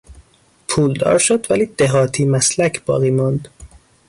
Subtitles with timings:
[0.67, 3.47] پولدار شد ولی دهاتی مسلک باقی ماند.